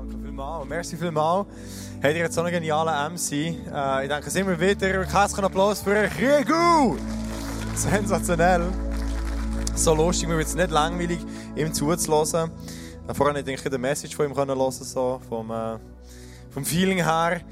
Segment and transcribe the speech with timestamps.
[0.00, 0.66] Danke vielmals.
[0.66, 1.46] Merci vielmals.
[2.02, 3.32] Habt ihr jetzt so einen genialen MC?
[3.32, 5.04] Äh, ich denke es immer wieder.
[5.04, 6.96] Herzlichen Applaus für Riegu!
[7.74, 8.62] Sensationell.
[9.74, 11.18] So lustig, mir wird es nicht langweilig,
[11.54, 11.66] ihm.
[11.66, 15.76] Äh, vorhin hätte ich eine Message von ihm hören können, so vom, äh,
[16.48, 17.42] vom Feeling her.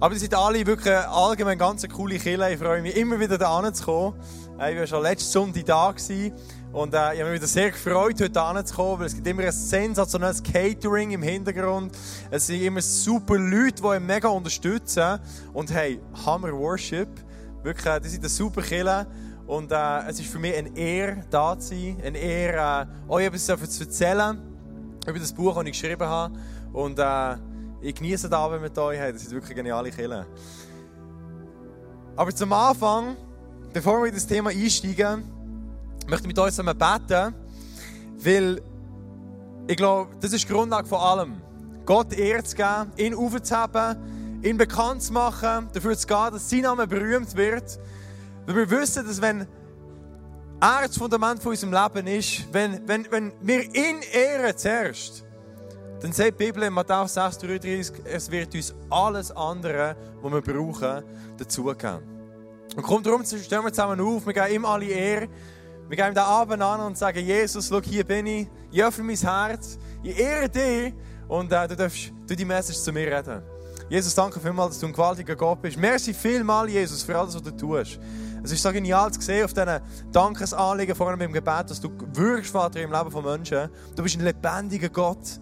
[0.00, 2.50] Aber ihr seid alle wirklich allgemein ganz coole Killer.
[2.50, 4.14] Ich freue mich immer wieder da zu kommen.
[4.54, 5.92] Ich war schon letzte Sonntag da.
[5.92, 6.32] Gewesen.
[6.72, 10.42] Und äh, ich habe mich sehr gefreut, heute hinzukommen, weil es gibt immer ein sensationelles
[10.42, 11.96] Catering im Hintergrund.
[12.30, 15.18] Es sind immer super Leute, die ihn mega unterstützen.
[15.54, 17.08] Und hey, Hammer Worship.
[17.62, 19.06] Wirklich, äh, die sind ein super Killer.
[19.46, 21.96] Und äh, es ist für mich eine Ehre, da zu sein.
[22.04, 24.38] Eine Ehre, äh, euch etwas zu erzählen
[25.06, 26.38] über das Buch, das ich geschrieben habe.
[26.74, 27.36] Und äh,
[27.80, 28.98] ich genieße den Abend mit euch.
[28.98, 30.26] Hey, das sind wirklich geniale Killer.
[32.14, 33.16] Aber zum Anfang,
[33.72, 35.37] bevor wir in das Thema einsteigen,
[36.08, 37.34] möchte mit euch zusammen beten,
[38.24, 38.62] weil
[39.66, 41.42] ich glaube, das ist die Grundlage von allem.
[41.84, 46.60] Gott Ehre zu geben, ihn aufzuheben, ihn bekannt zu machen, dafür zu gehen, dass sein
[46.60, 47.78] Name berühmt wird.
[48.46, 49.46] Weil wir wissen, dass wenn
[50.60, 55.24] er das Fundament von unserem Leben ist, wenn, wenn, wenn wir ihn ehren zuerst,
[56.00, 61.02] dann sagt die Bibel in Matthäus 6,33, es wird uns alles andere, was wir brauchen,
[61.36, 61.98] dazugeben.
[62.76, 65.28] Und kommt darum, stellen wir zusammen auf, wir geben ihm alle Ehre.
[65.88, 69.16] Wir gehen den Abend an und sagen, Jesus, schau, hier bin ich, ich öffne mein
[69.16, 70.92] Herz, ich ehre dich
[71.28, 73.42] und äh, du darfst du die Message zu mir reden.
[73.88, 75.78] Jesus, danke vielmals, dass du ein gewaltiger Gott bist.
[75.78, 77.98] Merci vielmals, Jesus, für alles, was du tust.
[78.44, 79.80] Es ist so genial zu sehen auf diesen
[80.12, 83.70] Dankesanliegen, vor allem im Gebet, dass du wirkst, Vater, im Leben von Menschen.
[83.96, 85.40] Du bist ein lebendiger Gott.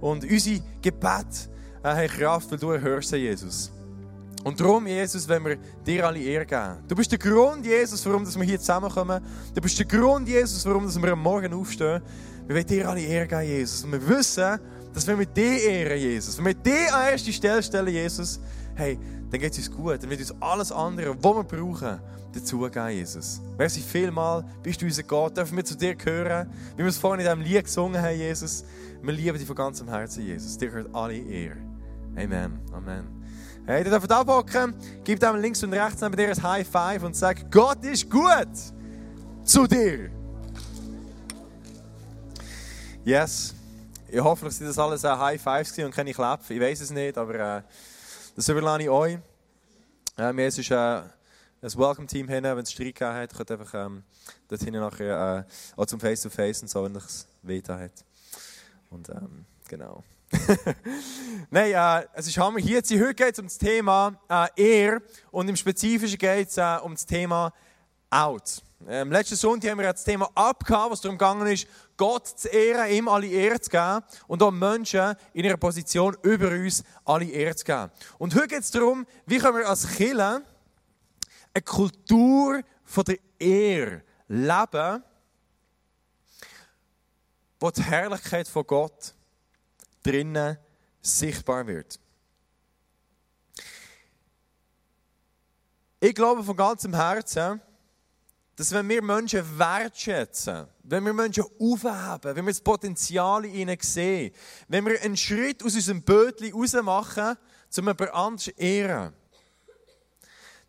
[0.00, 1.48] Und unsere Gebet
[1.84, 3.70] äh, haben Kraft, weil du erhörst sie, Jesus.
[4.44, 5.56] Und darum, Jesus, wenn wir
[5.86, 6.76] dir alle Ehre geben.
[6.86, 9.22] Du bist der Grund, Jesus, warum wir hier zusammenkommen.
[9.54, 12.02] Du bist der Grund, Jesus, warum wir am Morgen aufstehen.
[12.46, 13.84] Wir wollen dir alle Ehre geben, Jesus.
[13.84, 14.60] Und wir wissen,
[14.92, 18.38] dass wir dir ehren, Jesus, wenn wir dir an erste Stelle stellen, Jesus,
[18.76, 18.98] hey,
[19.30, 20.02] dann geht es uns gut.
[20.02, 22.00] Dann wird uns alles andere, was wir brauchen,
[22.32, 23.40] dazugeben, Jesus.
[23.56, 25.36] Merci vielmal, bist du unser Gott.
[25.36, 28.64] Dürfen wir zu dir gehören, wie wir es vorhin in diesem Lied gesungen haben, Jesus.
[29.02, 30.56] Wir lieben dich von ganzem Herzen, Jesus.
[30.58, 31.56] Dir gehört alle Ehre.
[32.16, 32.60] Amen.
[32.72, 33.23] Amen.
[33.66, 37.16] Hey, ihr dürft abhocken, gib dem links und rechts neben dir ein High Five und
[37.16, 38.48] sag, Gott ist gut
[39.42, 40.10] zu dir.
[43.06, 43.54] Yes.
[44.06, 46.52] Ich hoffe, dass das alles ein High Fives und keine Klappe.
[46.52, 47.62] Ich weiß es nicht, aber äh,
[48.36, 49.18] das überlasse ich euch.
[50.18, 51.08] Äh, mir ist äh, ein
[51.62, 53.34] Welcome-Team hin, wenn es Streit gegeben hat.
[53.34, 54.02] Könnt einfach ähm,
[54.46, 58.04] dort hinten nachher äh, auch zum Face-to-Face -face und so, wenn es weh hat.
[58.90, 60.04] Und ähm, genau.
[61.50, 62.58] Nein, äh, es ist Hammer.
[62.58, 66.78] Hier, heute geht es um das Thema äh, Ehr und im Spezifischen geht es äh,
[66.82, 67.52] um das Thema
[68.10, 68.62] Out.
[68.88, 72.90] Ähm, letzten Sonntag haben wir das Thema abgehauen, was darum gegangen ist, Gott zu ehren,
[72.90, 77.54] ihm alle Ehre zu geben und auch Menschen in ihrer Position über uns alle Ehre
[77.54, 77.90] zu geben.
[78.18, 80.42] Und heute geht es darum, wie können wir als Kirche
[81.54, 85.02] eine Kultur von der Ehre leben,
[87.60, 89.14] wo die Herrlichkeit von Gott
[90.04, 90.58] drinnen
[91.00, 91.98] sichtbar wird.
[96.00, 97.60] Ich glaube von ganzem Herzen,
[98.56, 103.78] dass wenn wir Menschen wertschätzen, wenn wir Menschen aufheben, wenn wir das Potenzial in ihnen
[103.80, 104.32] sehen,
[104.68, 107.36] wenn wir einen Schritt aus unserem Bötchen raus machen,
[107.76, 109.12] um jemand anderes ehren,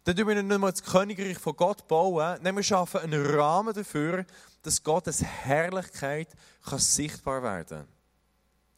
[0.03, 3.73] dann tun wir nicht nur das Königreich von Gott bauen, sondern wir schaffen einen Rahmen
[3.73, 4.25] dafür,
[4.61, 6.29] dass Gottes Herrlichkeit
[6.77, 7.94] sichtbar werden kann.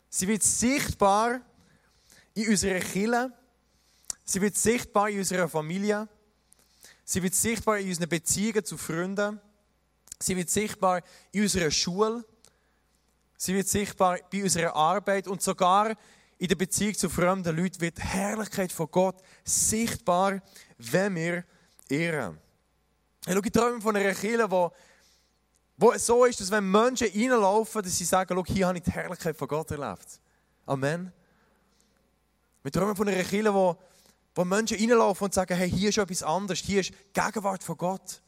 [0.09, 1.41] Sie wird sichtbar
[2.34, 3.31] in unserer Kirche.
[4.23, 6.07] Sie wird sichtbar in unserer Familie.
[7.03, 9.40] Sie wird sichtbar in unseren Beziehungen zu Freunden.
[10.19, 11.01] Sie wird sichtbar
[11.31, 12.25] in unserer Schule.
[13.38, 15.96] Sie wird sichtbar bei unserer Arbeit und sogar
[16.40, 20.41] in der Beziehung zu fremden Leuten wird die Herrlichkeit von Gott sichtbar,
[20.78, 21.44] wenn wir
[21.90, 22.38] ehren.
[23.25, 24.72] Ich schaue, träume von einer Kirche, wo
[25.78, 28.84] wo es so ist, dass wenn Menschen reinlaufen, dass sie sagen, schau, hier habe ich
[28.84, 30.20] die Herrlichkeit von Gott erlebt.
[30.66, 31.14] Amen.
[32.64, 33.78] Wir träumen von einer Kirche, wo,
[34.34, 37.78] wo Menschen reinlaufen und sagen, hey, hier ist etwas anderes, hier ist die Gegenwart von
[37.78, 38.22] Gott.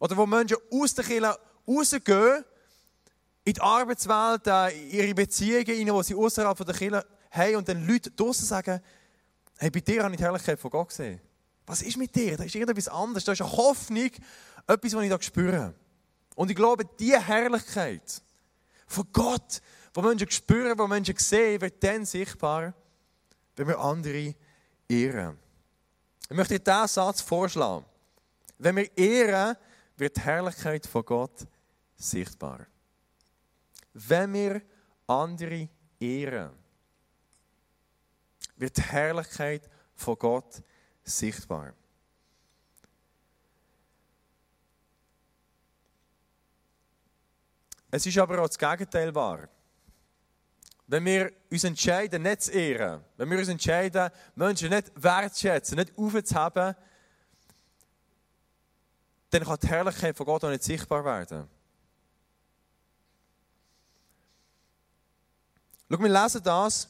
[0.00, 1.38] Oder wo Menschen aus der Kirche
[1.68, 2.44] rausgehen,
[3.44, 7.86] in die Arbeitswelt, in ihre Beziehungen, rein, wo sie außerhalb der Kirche haben und dann
[7.86, 8.80] Leute draußen sagen,
[9.58, 11.20] hey, bei dir habe ich die Herrlichkeit von Gott gesehen.
[11.66, 12.36] Was ist mit dir?
[12.36, 13.24] Da ist irgendetwas anderes.
[13.24, 14.10] Da ist eine Hoffnung,
[14.66, 15.74] etwas, was ich da spüre.
[16.34, 18.22] Und ich glaube, diese Herrlichkeit
[18.86, 19.60] von Gott,
[19.94, 22.74] die Menschen spüren, die Menschen sehen, wird dann sichtbar,
[23.56, 24.34] wenn wir andere
[24.88, 25.38] ehren.
[26.28, 27.84] Ich möchte dir diesen Satz vorschlagen.
[28.58, 29.56] Wenn wir ehren,
[29.96, 31.46] wird die Herrlichkeit von Gott
[31.96, 32.66] sichtbar.
[33.92, 34.62] Wenn wir
[35.06, 35.68] andere
[36.00, 36.52] ehren,
[38.56, 40.62] wird die Herrlichkeit von Gott
[41.04, 41.74] sichtbar.
[47.94, 49.50] Es ist aber auch das Gegenteil wahr.
[50.86, 55.92] Wenn wir uns entscheiden, nicht zu ehren, wenn wir uns entscheiden, Menschen nicht wertschätzen, nicht
[55.98, 56.74] aufzuheben,
[59.28, 61.46] dann kann die Herrlichkeit von Gott auch nicht sichtbar werden.
[65.90, 66.88] Schau, wir lesen das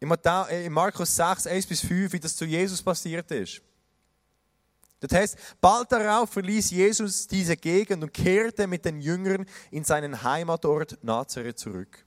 [0.00, 3.60] in Markus 6, 1 bis 5, wie das zu Jesus passiert ist.
[5.00, 10.22] Das heißt, bald darauf verließ Jesus diese Gegend und kehrte mit den Jüngern in seinen
[10.22, 12.04] Heimatort Nazareth zurück.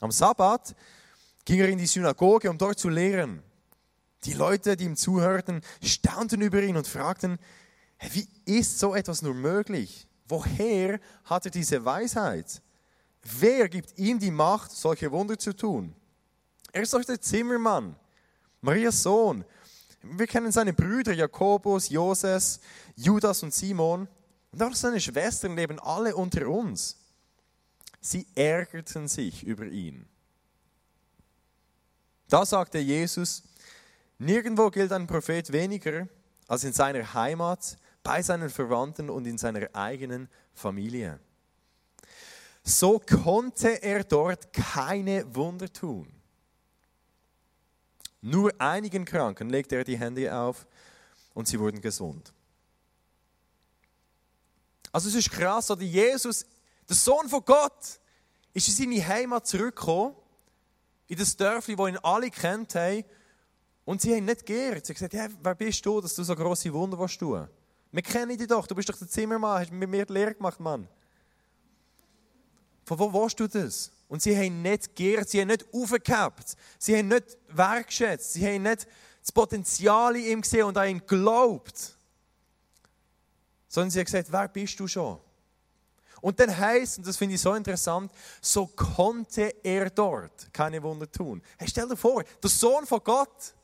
[0.00, 0.76] Am Sabbat
[1.44, 3.42] ging er in die Synagoge, um dort zu lehren.
[4.24, 7.38] Die Leute, die ihm zuhörten, staunten über ihn und fragten,
[8.12, 10.06] wie ist so etwas nur möglich?
[10.28, 12.62] Woher hat er diese Weisheit?
[13.22, 15.94] Wer gibt ihm die Macht, solche Wunder zu tun?
[16.72, 17.96] Er ist doch der Zimmermann,
[18.60, 19.44] Marias Sohn.
[20.02, 22.60] Wir kennen seine Brüder Jakobus, Joses,
[22.96, 24.08] Judas und Simon.
[24.52, 26.96] Und auch seine Schwestern leben alle unter uns.
[28.00, 30.06] Sie ärgerten sich über ihn.
[32.28, 33.42] Da sagte Jesus,
[34.18, 36.06] nirgendwo gilt ein Prophet weniger
[36.46, 41.18] als in seiner Heimat, bei seinen Verwandten und in seiner eigenen Familie.
[42.62, 46.17] So konnte er dort keine Wunder tun.
[48.20, 50.66] Nur einigen Kranken legte er die Hände auf
[51.34, 52.32] und sie wurden gesund.
[54.90, 56.44] Also es ist krass, oder Jesus,
[56.88, 58.00] der Sohn von Gott,
[58.54, 60.16] ist in seine Heimat zurückgekommen,
[61.06, 63.04] in das Dörfli, wo ihn alle kennt haben,
[63.84, 64.84] und sie haben nicht geehrt.
[64.84, 67.52] Sie haben gesagt, hey, wer bist du, dass du so große Wunder tun willst?
[67.90, 70.60] Wir kennen dich doch, du bist doch der Zimmermann, hast mit mir die Lehre gemacht,
[70.60, 70.86] Mann.
[72.84, 73.90] Von wo willst du das?
[74.08, 78.62] Und sie haben nicht geehrt, sie haben nicht aufgehabt, sie haben nicht wertgeschätzt, sie haben
[78.62, 78.86] nicht
[79.20, 81.94] das Potenzial in ihm gesehen und an ihn geglaubt.
[83.68, 85.20] Sondern sie haben gesagt, wer bist du schon?
[86.20, 88.10] Und dann heißt, und das finde ich so interessant,
[88.40, 91.42] so konnte er dort keine Wunder tun.
[91.58, 93.54] Hey, stell dir vor, der Sohn von Gott.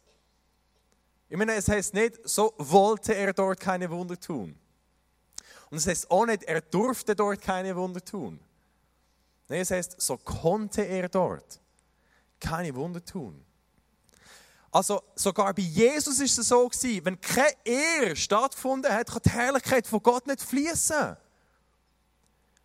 [1.29, 4.57] Ich meine, es heißt nicht, so wollte er dort keine Wunder tun.
[5.71, 8.39] Und es heißt auch nicht, er durfte dort keine Wunder tun.
[9.49, 11.61] Nein, es heißt, so konnte er dort
[12.41, 13.45] keine Wunder tun.
[14.71, 19.31] Also sogar bei Jesus ist es so gewesen, wenn keine Ehre stattgefunden hat, kann die
[19.31, 21.17] Herrlichkeit von Gott nicht fließen.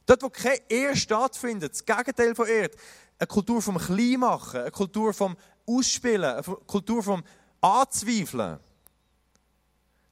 [0.05, 2.71] Dort, wo keine Ehre stattfindet, das Gegenteil von Ehre,
[3.19, 5.37] eine Kultur vom Kleinmachen, eine Kultur vom
[5.67, 7.23] Ausspielen, eine Kultur vom
[7.61, 8.59] Anzweifeln,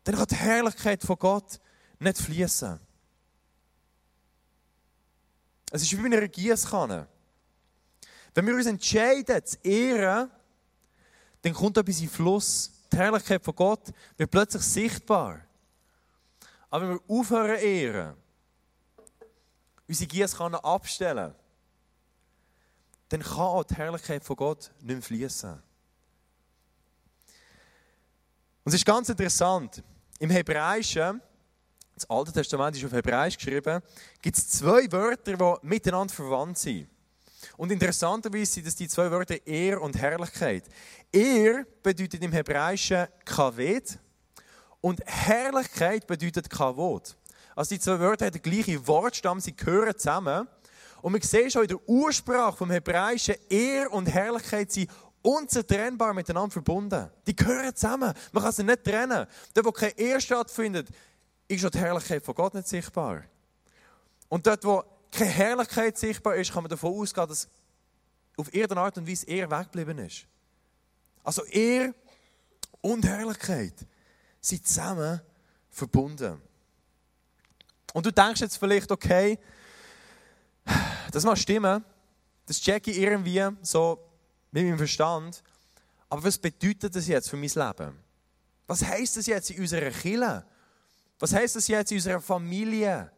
[0.04, 1.60] dann kann die Herrlichkeit von Gott
[2.00, 2.80] nicht fließen.
[5.72, 7.08] Es ist wie bei einer Gießkanne.
[8.34, 10.31] Wenn wir uns entscheiden, zu ehren,
[11.42, 12.72] dann kommt etwas in Fluss.
[12.92, 15.42] Die Herrlichkeit von Gott wird plötzlich sichtbar.
[16.69, 18.16] Aber wenn wir aufhören ehren,
[19.88, 21.34] unsere Gießkanne abstellen,
[23.10, 25.52] dann kann auch die Herrlichkeit von Gott nicht fließen.
[28.64, 29.81] Und es ist ganz interessant.
[30.19, 31.22] Im Hebräischen
[31.97, 33.81] das Alte Testament ist auf Hebräisch geschrieben,
[34.21, 36.88] gibt es zwei Wörter, die miteinander verwandt sind.
[37.55, 40.63] Und interessanterweise sind das die zwei Wörter Ehr und Herrlichkeit.
[41.11, 43.97] Ehr bedeutet im Hebräischen Kaved
[44.81, 47.16] und Herrlichkeit bedeutet Kavod.
[47.56, 50.47] Also die zwei Wörter haben den gleichen Wortstamm, sie gehören zusammen.
[51.01, 54.89] Und man sieht schon in der Ursprache vom Hebräischen, Ehr und Herrlichkeit sind
[55.21, 57.09] unzertrennbar miteinander verbunden.
[57.25, 58.13] Die gehören zusammen.
[58.31, 59.25] Man kann sie nicht trennen.
[59.54, 60.89] Dort, wo keine Ehr stattfindet,
[61.47, 63.23] ist schon die Herrlichkeit von Gott nicht sichtbar.
[64.30, 67.47] Und dort, wo keine Herrlichkeit sichtbar ist, kann man davon ausgehen, dass
[68.35, 70.27] auf irgendeine Art und Weise er weggeblieben ist.
[71.23, 71.94] Also er
[72.81, 73.73] und Herrlichkeit
[74.39, 75.21] sind zusammen
[75.69, 76.42] verbunden.
[77.94, 79.39] Und du denkst jetzt vielleicht, okay,
[81.11, 81.83] das mag stimmen,
[82.45, 83.99] das checke ich irgendwie so
[84.51, 85.42] mit meinem Verstand,
[86.09, 87.99] aber was bedeutet das jetzt für mein Leben?
[88.68, 90.45] Was heißt das jetzt in unserer Kirche?
[91.19, 93.12] Was heißt das jetzt in unserer Familie?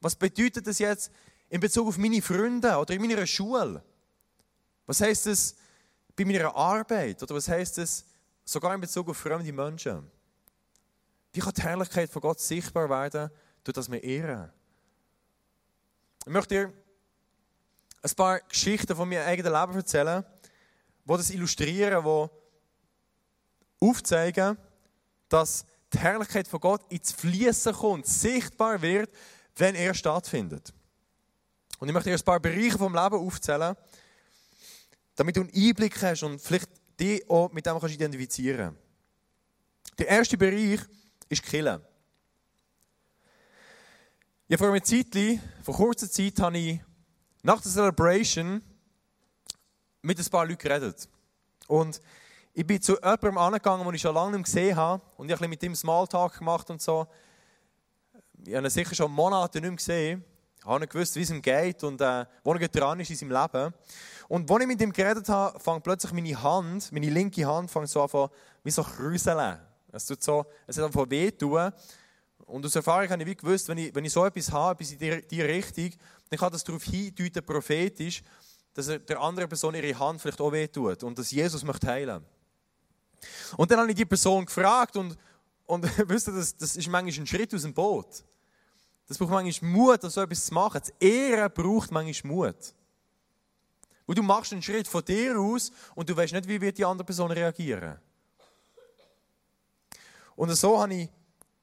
[0.00, 1.10] Was bedeutet das jetzt
[1.48, 3.82] in Bezug auf meine Freunde oder in meiner Schule?
[4.86, 5.54] Was heißt das
[6.14, 7.22] bei meiner Arbeit?
[7.22, 8.04] Oder was heißt das
[8.44, 10.10] sogar in Bezug auf fremde Menschen?
[11.32, 13.30] Wie kann die Herrlichkeit von Gott sichtbar werden,
[13.64, 14.50] durch das wir ehren?
[16.24, 16.72] Ich möchte dir
[18.02, 20.24] ein paar Geschichten von meinem eigenen Leben erzählen,
[21.04, 24.58] die das illustrieren, die aufzeigen,
[25.28, 29.10] dass die Herrlichkeit von Gott ins Fließen kommt, sichtbar wird,
[29.56, 30.72] wenn er stattfindet.
[31.78, 33.76] Und ich möchte dir ein paar Bereiche vom Leben aufzählen,
[35.14, 36.68] damit du einen Einblick hast und vielleicht
[36.98, 38.76] dich auch mit dem kannst identifizieren
[39.96, 40.80] Der erste Bereich
[41.28, 41.80] ist Killen.
[44.48, 45.14] Ja, vor einer Zeit,
[45.62, 46.80] vor kurzer Zeit, habe ich
[47.42, 48.62] nach der Celebration
[50.02, 51.08] mit ein paar Leuten geredet.
[51.66, 52.00] Und
[52.58, 55.00] ich bin zu jemandem angegangen, den ich schon lange nicht gesehen habe.
[55.16, 57.06] Und ich habe mit ihm Smalltalk gemacht und so.
[58.44, 60.24] Ich habe ihn sicher schon Monate nicht mehr gesehen.
[60.58, 63.16] Ich habe nicht gewusst, wie es ihm geht und äh, wo er dran ist in
[63.16, 63.72] seinem Leben.
[64.26, 67.90] Und als ich mit ihm geredet habe, fängt plötzlich meine Hand, meine linke Hand, fängt
[67.90, 68.28] so an,
[68.64, 69.60] wie so krüseln.
[69.92, 71.70] Es tut so, es hat einfach wehtun.
[72.44, 75.00] Und aus Erfahrung habe ich wie gewusst, wenn ich, wenn ich so etwas habe, etwas
[75.00, 75.90] in die Richtung,
[76.28, 78.20] dann kann das darauf hindeuten, prophetisch,
[78.74, 82.26] dass er der anderen Person ihre Hand vielleicht auch wehtut und dass Jesus möchte heilen
[83.56, 85.16] Und dann habe ich die Person gefragt und,
[85.66, 88.24] und wisst ihr, das, das ist manchmal ein Schritt aus dem Boot.
[89.06, 90.80] Das braucht manchmal Mut, so etwas zu machen.
[90.80, 92.74] Das Ehren braucht manchmal Mut.
[94.06, 96.84] Und du machst einen Schritt von dir aus und du weißt nicht, wie wird die
[96.84, 97.98] andere Person reagieren.
[100.36, 101.08] Und so habe ich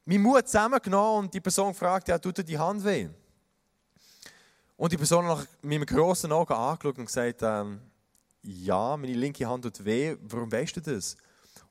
[0.06, 3.10] meinen Mut zusammengenommen und die Person gefragt, ja, tut dir die Hand weh?
[4.78, 7.80] Und die Person hat mit einem grossen Augen angeschaut und gesagt, ähm,
[8.44, 11.16] ja, meine linke Hand tut weh, warum weißt du das?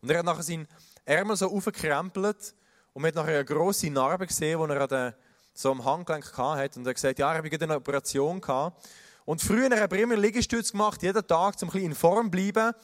[0.04, 0.68] Und er hat nachher seinen
[1.06, 2.54] Ärmel so aufgekrempelt
[2.92, 5.16] und hat nachher eine grosse Narbe gesehen, die er an der,
[5.54, 6.78] so am Handgelenk hatte.
[6.78, 8.86] Und er hat gesagt, ja, er habe eine Operation gehabt.
[9.24, 12.30] Und früher hat er immer Liegestütze gemacht, jeden Tag, um ein bisschen in Form zu
[12.32, 12.74] bleiben.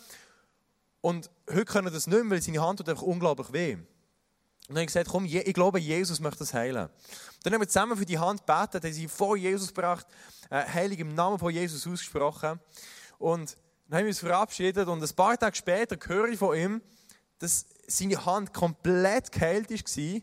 [1.03, 3.75] Und heute können wir das nicht mehr, weil seine Hand tut einfach unglaublich weh.
[3.75, 3.85] Und
[4.69, 6.89] dann habe ich gesagt, komm, ich glaube, Jesus möchte das heilen.
[7.43, 10.07] Dann haben wir zusammen für die Hand gebetet, haben sie vor Jesus gebracht,
[10.49, 12.59] äh, heilig im Namen von Jesus ausgesprochen.
[13.19, 13.59] Und
[13.89, 16.81] dann haben wir uns verabschiedet und ein paar Tage später höre ich von ihm,
[17.41, 20.21] dass seine Hand komplett geheilt war,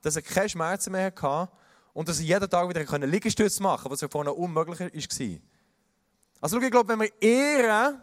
[0.00, 1.52] dass er keine Schmerzen mehr hatte
[1.92, 5.38] und dass er jeden Tag wieder Liegestütze machen konnte, was ja vorher unmöglich war.
[6.40, 8.00] Also ich glaube, wenn wir ehren,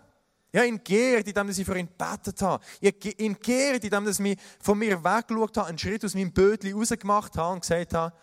[0.54, 2.64] ja, ihn geehrt, indem ich für ihn gebetet habe.
[2.80, 7.36] Ich ihn geehrt, indem ich von mir weggeschaut habe, einen Schritt aus meinem Bötchen rausgemacht
[7.38, 8.16] habe und gesagt habe,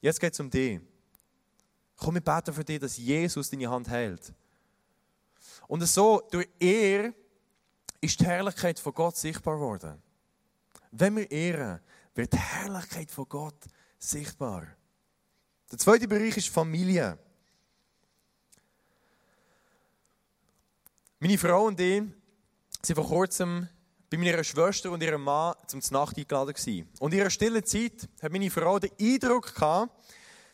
[0.00, 0.80] jetzt geht es um dich.
[1.96, 4.32] Komm, ich bete für dich, dass Jesus deine Hand hält.
[5.68, 7.12] Und so, durch er
[8.00, 10.02] ist die Herrlichkeit von Gott sichtbar geworden.
[10.90, 11.80] Wenn wir ehren,
[12.14, 13.64] wird die Herrlichkeit von Gott
[13.98, 14.66] sichtbar.
[15.70, 17.18] Der zweite Bereich ist Familie.
[21.20, 22.02] Meine Frau und ich
[22.82, 23.68] sind vor kurzem
[24.08, 26.88] bei meiner Schwester und ihrem Mann zum Nacht eingeladen gewesen.
[26.98, 29.92] Und in ihrer stillen Zeit hat meine Frau den Eindruck gehabt,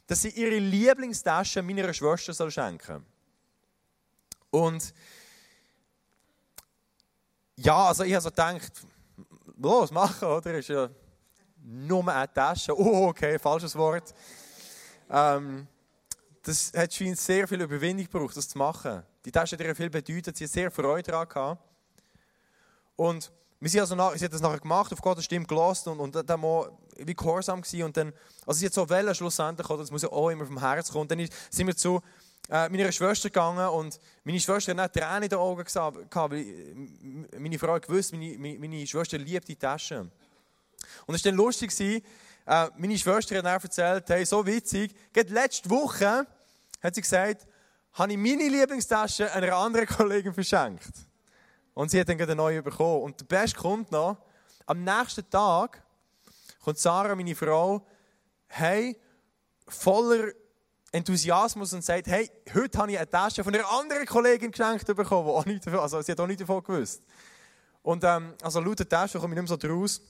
[0.06, 3.04] dass sie ihre Lieblingstasche meiner Schwester schenken
[4.52, 4.62] soll.
[4.62, 4.92] Und
[7.56, 8.72] ja, also ich habe so gedacht,
[9.56, 10.54] los, machen, oder?
[10.54, 10.88] Ist ja
[11.62, 12.78] nur eine Tasche.
[12.78, 14.14] Oh, okay, falsches Wort.
[15.10, 15.66] Ähm,
[16.42, 19.02] das hat scheint sehr viel Überwindung gebraucht, das zu machen.
[19.24, 21.62] Die Tasche hat ihr viel bedeutet, sie hat sehr Freude daran gehabt.
[22.94, 26.00] Und wir sind also nach, sie hat das nachher gemacht, auf Gottes Stimme gelassen und,
[26.16, 27.84] und dann mal wie gehorsam gewesen.
[27.84, 28.12] Und dann,
[28.46, 31.02] also sie hat so wollen schlussendlich, oder, das muss ja auch immer vom Herzen kommen.
[31.02, 32.00] Und dann sind wir zu
[32.48, 36.46] äh, meiner Schwester gegangen und meine Schwester hat nicht Tränen in den Augen gehabt, weil
[37.38, 40.10] meine Frau gewusst, meine, meine Schwester liebt die Tasche.
[41.06, 45.32] Und es war dann lustig, äh, meine Schwester hat dann erzählt, hey, so witzig, gerade
[45.32, 46.26] letzte Woche
[46.82, 47.46] hat sie gesagt,
[47.94, 50.92] habe ich meine Lieblingstasche einer anderen Kollegin verschenkt.
[51.74, 53.02] Und sie hat dann eine neue bekommen.
[53.02, 54.18] Und der Beste kommt noch,
[54.66, 55.82] am nächsten Tag
[56.62, 57.86] kommt Sarah, meine Frau,
[58.48, 58.98] hey,
[59.68, 60.32] voller
[60.92, 65.28] Enthusiasmus und sagt, hey, heute habe ich eine Tasche von einer anderen Kollegin geschenkt bekommen,
[65.28, 67.02] auch nicht davon, also sie hat auch nicht davon gewusst.
[67.82, 70.00] Und ähm, also laut der Tasche komme ich nicht mehr so draus.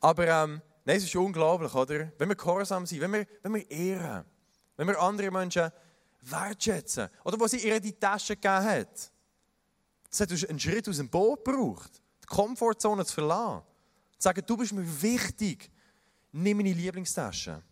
[0.00, 2.12] Aber ähm, nein, es ist unglaublich, oder?
[2.18, 4.24] Wenn wir gehorsam sind, wenn wir, wenn wir ehren,
[4.76, 5.70] wenn wir andere Menschen
[6.22, 7.08] wertschätzen.
[7.24, 9.12] Oder wo sie ihr die Tasche gegeben hat.
[10.10, 12.02] Das hat einen Schritt aus dem Boot gebraucht.
[12.22, 13.62] Die Komfortzone zu verlassen.
[14.18, 15.70] Zu sagen, du bist mir wichtig.
[16.32, 17.62] Nimm meine Lieblingstasche.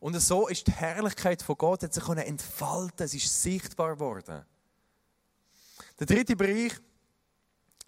[0.00, 3.04] Und so ist die Herrlichkeit von Gott hat sich entfalten.
[3.04, 4.44] Es ist sichtbar geworden.
[5.98, 6.72] Der dritte Bereich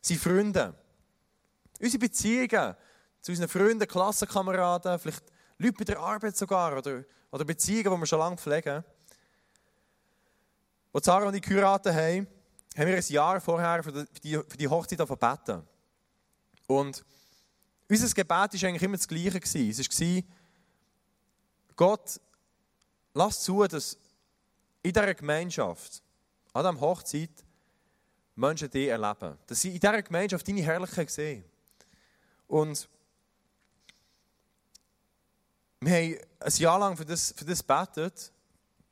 [0.00, 0.75] sind Freunde.
[1.79, 2.75] Unsere Beziehungen
[3.23, 5.25] zu unseren Freunden, Klassenkameraden, vielleicht
[5.59, 8.83] Leute bei der Arbeit sogar oder, oder Beziehungen, die wir schon lange pflegen.
[10.93, 12.26] Als Sarah und ich geheiratet haben,
[12.76, 15.62] haben wir ein Jahr vorher für die, für die Hochzeit gebeten.
[16.67, 17.05] Und
[17.88, 19.38] unser Gebet war eigentlich immer das Gleiche.
[19.38, 20.23] Es war,
[21.77, 22.21] Gott,
[23.15, 23.97] lass zu, dass
[24.83, 26.03] in dieser Gemeinschaft,
[26.53, 27.31] an dieser Hochzeit,
[28.35, 29.37] Menschen dich erleben.
[29.47, 31.45] Dass sie in dieser Gemeinschaft deine Herrlichkeit sehen.
[32.47, 32.89] Und
[35.81, 38.33] wir haben ein Jahr lang für das, für das gebetet.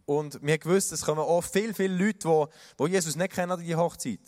[0.06, 3.52] Und wir haben gewusst, es kommen auch viele, viele Leute, die, die Jesus nicht kennen
[3.52, 4.20] an die Hochzeit.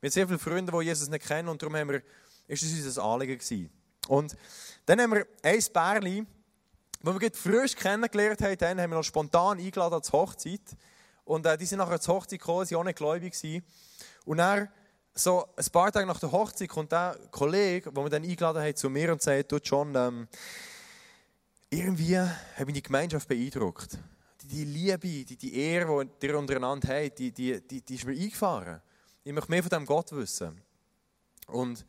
[0.00, 2.02] Wir haben sehr viele Freunde, die Jesus nicht kennen und darum haben wir,
[2.46, 3.70] ist es unser Anliegen gewesen.
[4.06, 4.36] Und
[4.86, 6.26] dann haben wir ein Pärchen,
[7.00, 10.76] wo wir frisch kennengelernt haben, haben wir noch spontan eingeladen zur Hochzeit.
[11.24, 13.34] Und äh, die sind nachher zur Hochzeit gekommen, sie waren auch nicht gläubig.
[13.34, 13.64] Gewesen.
[14.24, 14.68] Und dann,
[15.14, 18.76] so ein paar Tage nach der Hochzeit, kommt der Kollege, den wir dann eingeladen haben,
[18.76, 20.28] zu mir und sagt, du John, ähm,
[21.70, 23.98] irgendwie hat mich die Gemeinschaft beeindruckt.
[24.42, 28.12] Die, Liebe, die, die Ehre, die ihr untereinander habt, die, die, die, die ist mir
[28.12, 28.80] eingefahren.
[29.24, 30.62] Ich möchte mehr von diesem Gott wissen.
[31.46, 31.84] Und,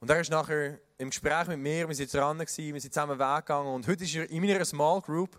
[0.00, 3.20] und er ist nachher im Gespräch mit mir, wir sind dran, gewesen, wir sind zusammen
[3.20, 5.38] weggegangen und heute ist er in meiner Small Group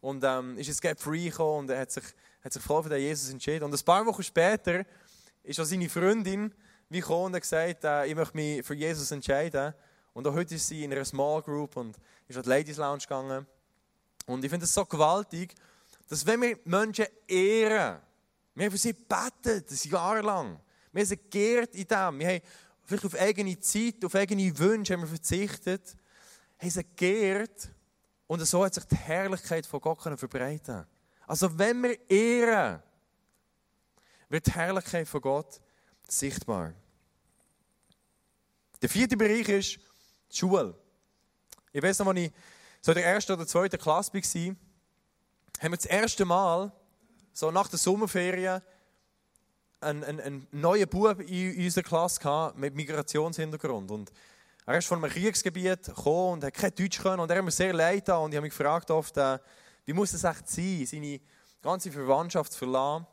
[0.00, 2.04] und ähm, ist es Gap Free gekommen und er hat sich,
[2.44, 3.64] hat sich voll für den Jesus entschieden.
[3.64, 4.84] Und ein paar Wochen später
[5.42, 6.54] ist auch seine Freundin
[6.88, 9.74] wie gekommen und hat gesagt, äh, ich möchte mich für Jesus entscheiden.
[10.12, 11.96] Und auch heute ist sie in einer Small Group und
[12.28, 13.44] ist an die Ladies Lounge gegangen.
[14.26, 15.52] Und ich finde es so gewaltig,
[16.08, 17.98] dass wenn wir Menschen ehren,
[18.54, 20.60] wir haben für sie gebetet, ein Jahr lang.
[20.92, 22.18] Wir sie geehrt in dem.
[22.18, 22.42] Wir haben
[22.84, 25.96] vielleicht auf eigene Zeit, auf eigene Wünsche haben wir verzichtet,
[26.58, 27.70] haben sie geehrt
[28.26, 30.86] und so hat sich die Herrlichkeit von Gott verbreiten
[31.26, 32.82] Also wenn wir ehren,
[34.28, 35.60] wird die Herrlichkeit von Gott
[36.08, 36.72] sichtbar.
[38.80, 39.78] Der vierte Bereich ist
[40.30, 40.74] die Schule.
[41.72, 42.32] Ich weiß noch, als ich
[42.80, 44.56] so in der ersten oder zweiten Klasse war, haben
[45.72, 46.72] wir das erste Mal,
[47.32, 48.60] so nach der Sommerferien,
[49.82, 53.90] einen, einen, einen neuen Bub in unserer Klasse gehabt, mit Migrationshintergrund.
[53.90, 54.12] Und
[54.64, 57.20] er ist von einem Kriegsgebiet gekommen und hat kein Deutsch können.
[57.20, 58.22] Und er hat mir sehr leid getan.
[58.22, 59.38] Und ich habe mich gefragt oft, äh,
[59.84, 61.20] wie muss es echt sein, seine
[61.60, 63.06] ganze Verwandtschaft zu verlassen,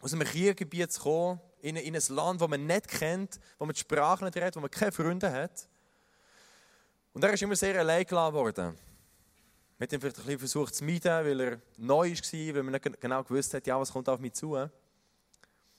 [0.00, 3.74] aus einem Kriegsgebiet zu kommen, in, in ein Land, das man nicht kennt, wo man
[3.74, 5.68] die Sprache nicht redet, wo man keine Freunde hat.
[7.12, 8.64] Und er ist immer sehr allein gelassen worden.
[8.66, 8.76] Haben
[9.80, 13.22] ihn vielleicht ein bisschen versucht zu meiden, weil er neu war, weil man nicht genau
[13.22, 14.68] gewusst hat, ja, was kommt auf mich zu.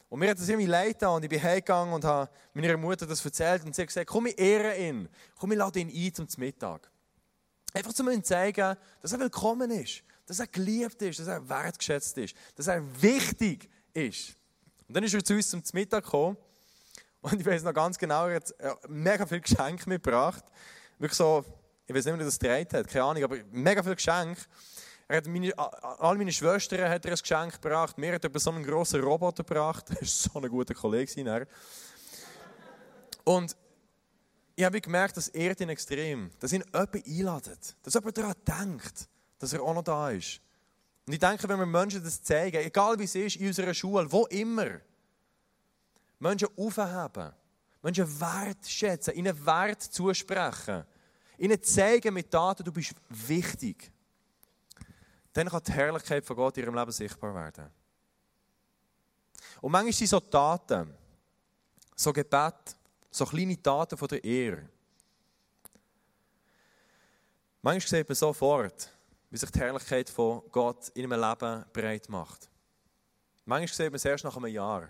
[0.09, 3.05] Und mir hat das irgendwie leid getan und ich bin heimgegangen und habe meiner Mutter
[3.05, 6.13] das erzählt und sie hat gesagt, komm, ich ehre ihn, komm, ich lade ihn ein
[6.13, 6.89] zum Mittag.
[7.73, 12.17] Einfach zu ihm zeigen, dass er willkommen ist, dass er geliebt ist, dass er wertgeschätzt
[12.17, 14.35] ist, dass er wichtig ist.
[14.87, 16.37] Und dann ist er zu uns zum Mittag gekommen
[17.21, 18.53] und ich weiß noch ganz genau, er hat
[18.87, 20.45] mega viel Geschenke mitgebracht.
[20.97, 21.43] Wirklich so,
[21.85, 24.41] ich weiß nicht, wie er das gedreht hat, keine Ahnung, aber mega viel Geschenke.
[25.09, 27.97] Er hat meine, all meine Schwestern hat er ein Geschenk gebracht.
[27.97, 29.85] Mir hat er so einen grossen Roboter gebracht.
[29.99, 31.47] Das war so ein guter Kollege.
[33.23, 33.55] Und
[34.55, 36.29] ich habe gemerkt, das ehrt ihn extrem.
[36.39, 37.75] Dass ihn jemand einladet.
[37.83, 39.07] Dass jemand daran denkt,
[39.39, 40.41] dass er auch noch da ist.
[41.05, 44.11] Und ich denke, wenn wir Menschen das zeigen, egal wie es ist, in unserer Schule,
[44.11, 44.81] wo immer,
[46.19, 47.31] Menschen aufheben,
[47.81, 50.83] Menschen wertschätzen, ihnen Wert zusprechen,
[51.37, 53.89] ihnen zeigen mit Taten, du bist wichtig
[55.37, 57.69] dann kann die Herrlichkeit von Gott in ihrem Leben sichtbar werden.
[59.61, 60.91] Und manchmal sind so Taten,
[61.95, 62.75] so Gebet,
[63.11, 64.67] so kleine Taten von der Ehre.
[67.61, 68.91] Manchmal sieht man sofort,
[69.29, 72.49] wie sich die Herrlichkeit von Gott in einem Leben breit macht.
[73.45, 74.89] Manchmal sieht man es erst nach einem Jahr.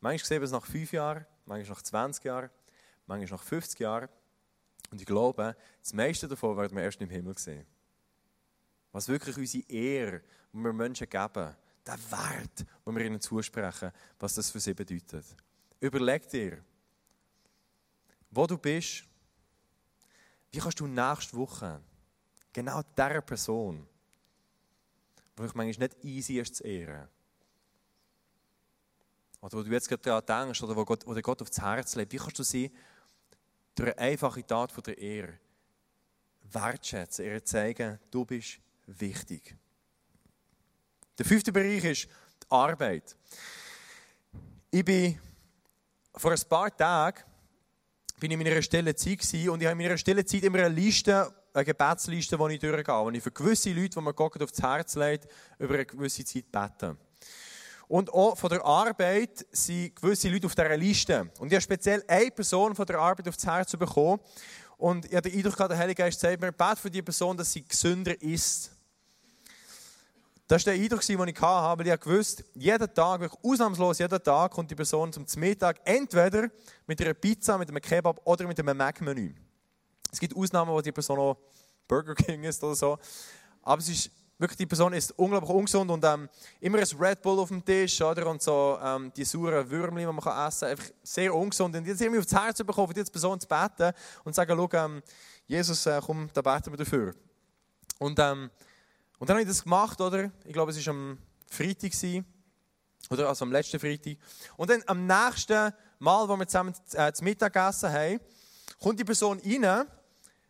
[0.00, 2.50] Manchmal sieht man es nach fünf Jahren, manchmal nach 20 Jahren,
[3.06, 4.08] manchmal nach 50 Jahren.
[4.90, 7.66] Und ich glaube, das meiste davon werden wir erst im Himmel sehen.
[8.92, 10.22] Was wirklich unsere Ehre,
[10.52, 15.24] die wir Menschen geben, der Wert, den wir ihnen zusprechen, was das für sie bedeutet.
[15.80, 16.62] Überleg dir,
[18.30, 19.04] wo du bist,
[20.52, 21.80] wie kannst du nächste Woche
[22.52, 23.86] genau dieser Person,
[25.36, 27.08] wo ich manchmal nicht easy ist zu ehren,
[29.40, 31.94] oder wo du jetzt gerade daran denkst, oder wo, Gott, wo dir Gott aufs Herz
[31.94, 32.70] legt, wie kannst du sie
[33.74, 35.38] durch eine einfache Tat von der Ehre
[36.42, 38.60] wertschätzen, ihr zeigen, du bist
[38.98, 39.56] wichtig.
[41.18, 42.08] Der fünfte Bereich ist
[42.42, 43.16] die Arbeit.
[44.70, 45.18] Ich bin
[46.14, 47.22] vor ein paar Tagen
[48.20, 50.68] bin ich in meiner stille Zeit und ich habe in meiner stille Zeit immer eine
[50.68, 54.62] Liste, eine Gebetsliste, die ich durchgehe, wo ich für gewisse Leute, die mir Gott aufs
[54.62, 55.26] Herz legt,
[55.58, 56.96] über eine gewisse Zeit bete.
[57.88, 61.30] Und auch von der Arbeit sind gewisse Leute auf dieser Liste.
[61.40, 64.20] Und ich habe speziell eine Person von der Arbeit aufs Herz bekommen.
[64.76, 67.52] Und ich habe den Eindruck, der Heilige Geist sagt mir, bete für die Person, dass
[67.52, 68.70] sie gesünder ist.
[70.50, 74.20] Das war der Eindruck, den ich hatte, weil ich wusste, jeden Tag, wirklich ausnahmslos jeden
[74.20, 76.48] Tag, kommt die Person zum Mittag entweder
[76.88, 79.32] mit einer Pizza, mit einem Kebab oder mit einem Mac-Menü.
[80.10, 81.36] Es gibt Ausnahmen, wo die Person auch
[81.86, 82.98] Burger King ist oder so.
[83.62, 87.38] Aber es ist wirklich, die Person ist unglaublich ungesund und ähm, immer ein Red Bull
[87.38, 90.70] auf dem Tisch oder, und so ähm, die sauren Würmchen, die man essen kann.
[90.70, 91.76] Einfach sehr ungesund.
[91.76, 93.92] Und jetzt irgendwie aufs Herz bekommen, für diese Person zu beten
[94.24, 95.00] und zu sagen, schau, ähm,
[95.46, 97.14] Jesus, äh, komm, da beten wir dafür.
[98.00, 98.50] Und ähm,
[99.20, 100.32] Und dann habe ich das gemacht, oder?
[100.46, 101.92] Ich glaube, es war am Freitag,
[103.10, 103.28] oder?
[103.28, 104.16] Also am letzten Freitag.
[104.56, 108.20] Und dann am nächsten Mal, wo wir zusammen äh, zu Mittag gegessen haben,
[108.80, 109.86] kommt die Person rein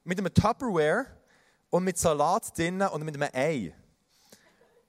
[0.04, 1.06] mit einem Tupperware
[1.68, 3.74] und mit Salat drinnen und mit einem Ei.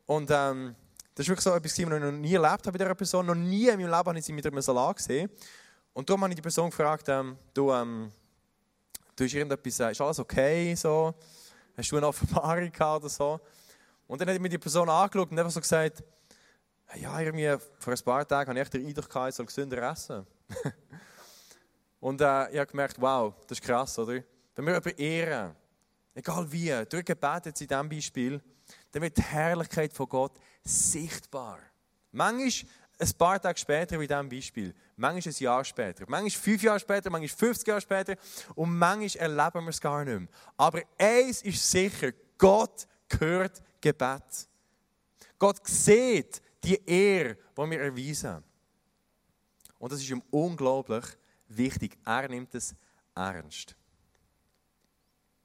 [0.05, 0.75] Und ähm,
[1.15, 3.25] das ist wirklich so etwas, was ich noch nie erlebt habe bei dieser Person.
[3.25, 5.27] Noch nie in meinem Leben habe ich sie mit einem Salat gesehen.
[5.93, 8.11] Und darum habe ich die Person gefragt, ähm, du, ähm,
[9.15, 10.75] du ist irgendetwas, äh, ist alles okay?
[10.75, 11.15] So?
[11.75, 13.39] Hast du eine Offenbarung gehabt oder so?
[14.11, 16.03] Und dann hat mir die Person angeschaut und einfach so gesagt,
[16.95, 20.27] ja, irgendwie vor ein paar Tagen habe ich den Eindruck gehabt, ich soll gesünder essen.
[22.01, 24.21] und äh, ich habe gemerkt, wow, das ist krass, oder?
[24.53, 25.55] Wenn wir jemanden ehren,
[26.13, 28.41] egal wie, durch Gebet jetzt in diesem Beispiel,
[28.91, 31.59] dann wird die Herrlichkeit von Gott sichtbar.
[32.11, 32.69] Manchmal
[32.99, 34.75] ein paar Tage später, wie in diesem Beispiel.
[34.97, 36.03] Manchmal ein Jahr später.
[36.09, 38.15] Manchmal fünf Jahre später, manchmal 50 Jahre später.
[38.55, 40.27] Und manchmal erleben wir es gar nicht mehr.
[40.57, 42.85] Aber eins ist sicher, Gott
[43.17, 44.47] hört Gebet.
[45.37, 48.43] Gott sieht die Ehre, die wir erweisen.
[49.79, 51.03] Und das ist ihm unglaublich
[51.47, 51.97] wichtig.
[52.05, 52.75] Er nimmt es
[53.15, 53.75] ernst.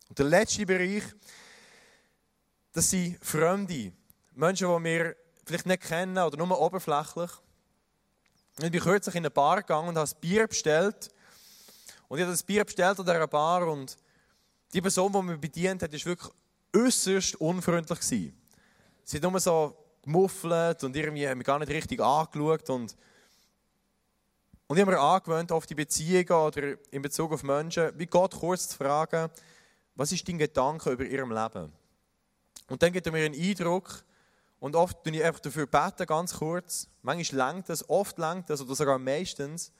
[0.09, 1.05] Und der letzte Bereich,
[2.73, 3.93] das sind Fremde.
[4.35, 7.31] Menschen, die wir vielleicht nicht kennen oder nur oberflächlich.
[8.59, 11.09] Ich bin kürzlich in eine Bar gegangen und habe ein Bier bestellt.
[12.09, 13.97] Und ich habe das Bier bestellt an dieser Bar und
[14.73, 16.33] die Person, die mich bedient hat, war wirklich
[16.77, 18.33] äußerst unfreundlich.
[19.05, 22.69] Sie hat nur so gemuffelt und irgendwie haben mich gar nicht richtig angeschaut.
[22.71, 22.97] Und,
[24.67, 28.35] und ich habe mir angewöhnt, auf die Beziehungen oder in Bezug auf Menschen, wie Gott
[28.39, 29.31] kurz zu fragen,
[29.95, 31.73] was ist dein Gedanke über ihrem Leben?
[32.69, 34.05] Und dann gibt er mir einen Eindruck,
[34.59, 36.89] und oft tue ich einfach dafür beten, ganz kurz.
[37.03, 39.73] Manchmal langt das, oft langt das, oder sogar meistens.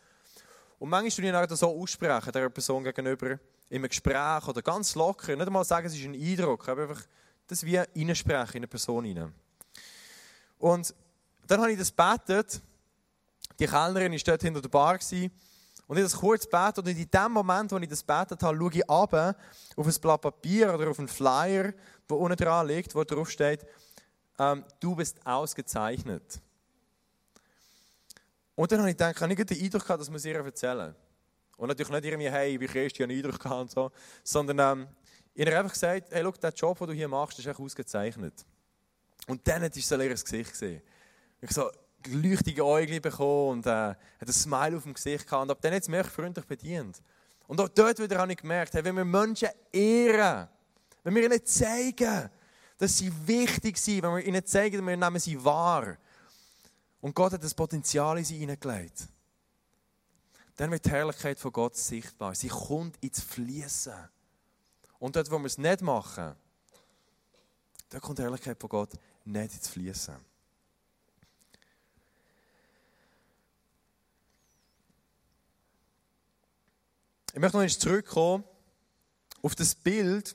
[0.79, 3.39] Und manchmal tue ich dann so aussprechen, der Person gegenüber,
[3.71, 5.35] einem Gespräch oder ganz locker.
[5.35, 7.03] Nicht einmal sagen, es ist ein Eindruck, aber einfach
[7.47, 9.33] das wie reinsprechen in eine Person hinein.
[10.59, 10.95] Und
[11.47, 12.61] dann habe ich das betet.
[13.59, 14.99] Die Kellnerin war dort hinter der Bar.
[14.99, 15.31] Gewesen,
[15.87, 16.79] und ich habe das kurz betet.
[16.79, 19.37] Und in dem Moment, wo ich das betet habe, schaue ich ab
[19.77, 21.73] auf ein Blatt Papier oder auf einen Flyer,
[22.09, 23.65] der unten dran liegt, wo drauf steht,
[24.39, 26.41] ähm, du bist ausgezeichnet.
[28.57, 30.35] Und dann habe ich gedacht, ich habe nicht den Eindruck gehabt, dass man es ihr
[30.35, 30.95] erzählen.
[31.57, 33.93] Und natürlich nicht irgendwie, hey, ich bin Christ, ich einen Eindruck gehabt und so.
[34.25, 34.89] Sondern ähm,
[35.35, 38.35] ich habe einfach gesagt, hey, schau, der Job, den du hier machst, ist echt ausgezeichnet.
[39.27, 40.83] Und dann hat ich so leeres Gesicht gesehen.
[41.41, 41.71] Ich so
[42.09, 45.43] leuchtige Augen bekommen und äh, hat ein Smile auf dem Gesicht gehabt.
[45.43, 47.03] Und ab dann hat es mich freundlich bedient.
[47.47, 50.49] Und auch dort wieder habe ich gemerkt, hey, wenn wir Menschen ehren,
[51.05, 52.31] wenn wir ihnen zeigen,
[52.79, 55.99] dass sie wichtig sind, wenn wir ihnen zeigen, wir nehmen sie wahr.
[57.07, 59.07] Und Gott hat das Potenzial in sie hineingelegt.
[60.57, 62.35] Dann wird die Herrlichkeit von Gott sichtbar.
[62.35, 64.09] Sie kommt ins Fließen.
[64.99, 66.35] Und dort, wo wir es nicht machen,
[67.91, 68.91] da kommt die Herrlichkeit von Gott
[69.25, 70.17] nicht ins Fließen.
[77.35, 78.43] Ich möchte noch einmal zurückkommen
[79.43, 80.35] auf das Bild,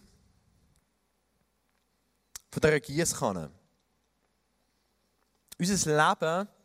[2.50, 3.52] von dieser Gießkanne.
[5.60, 6.61] Unser Leben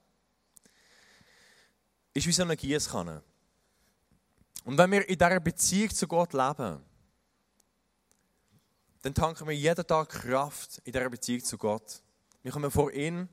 [2.16, 3.22] ist wie so eine Gießkanne.
[4.64, 6.80] Und wenn wir in dieser Beziehung zu Gott leben,
[9.02, 12.02] dann tanken wir jeden Tag Kraft in dieser Beziehung zu Gott.
[12.42, 13.28] Wir kommen vor ihn,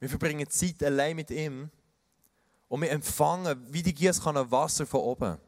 [0.00, 1.70] wir verbringen Zeit allein mit ihm
[2.68, 5.38] und wir empfangen wie die Gießkanne Wasser von oben.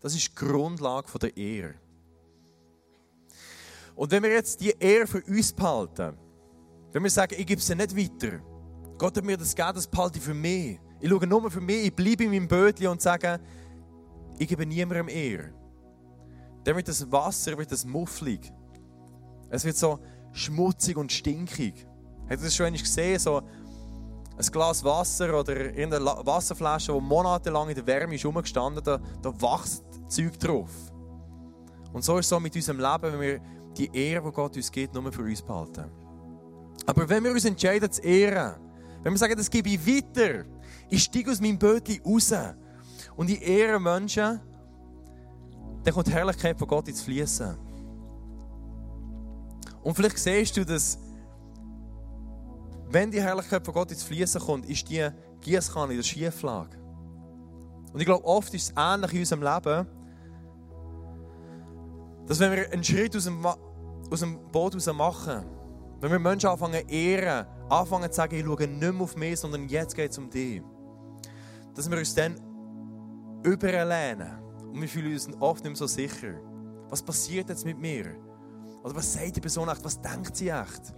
[0.00, 1.74] Das ist die Grundlage der Ehre.
[3.94, 6.16] Und wenn wir jetzt die Ehre für uns behalten,
[6.92, 8.40] wenn wir sagen, ich gebe sie nicht weiter,
[8.98, 10.80] Gott hat mir das gegeben, das behalte ich für mich.
[11.00, 13.38] Ich schaue nur für mich, ich bleibe in meinem Bötchen und sage,
[14.38, 15.52] ich gebe niemandem Ehre.
[16.64, 18.52] Dann wird das Wasser wird das mufflig.
[19.50, 20.00] Es wird so
[20.32, 21.86] schmutzig und stinkig.
[22.22, 23.18] Habt ihr das schon einmal gesehen?
[23.18, 23.38] So
[24.36, 29.40] ein Glas Wasser oder irgendeine Wasserflasche, die monatelang in der Wärme ist rumgestanden, da, da
[29.40, 30.70] wächst Zeug drauf.
[31.92, 33.40] Und so ist es so mit unserem Leben, wenn wir
[33.76, 35.90] die Ehre, die Gott uns gibt, nur für uns behalten.
[36.86, 38.67] Aber wenn wir uns entscheiden zu ehren,
[39.02, 40.44] wenn wir sagen, das gebe ich weiter,
[40.90, 42.34] ich steige aus meinem Bötchen raus
[43.16, 44.40] und ich ehre Menschen,
[45.84, 47.56] dann kommt die Herrlichkeit von Gott ins Fließen.
[49.82, 50.98] Und vielleicht siehst du, dass
[52.90, 55.08] wenn die Herrlichkeit von Gott ins Fließen kommt, ist die
[55.40, 56.76] Gießkanne in der Schieflage.
[57.92, 59.86] Und ich glaube, oft ist es ähnlich in unserem Leben,
[62.26, 63.46] dass wenn wir einen Schritt aus dem
[64.10, 65.44] aus dem Boot raus machen.
[66.00, 69.68] Wenn wir Menschen anfangen ehren, anfangen zu sagen, ich schaue nicht mehr auf mich, sondern
[69.68, 70.62] jetzt geht es um dich.
[71.74, 72.36] Dass wir uns dann
[73.42, 74.38] überlehnen
[74.72, 76.34] und wir fühlen uns oft nicht mehr so sicher.
[76.88, 78.14] Was passiert jetzt mit mir?
[78.84, 79.84] Oder was sagt die Person echt?
[79.84, 80.94] Was denkt sie echt?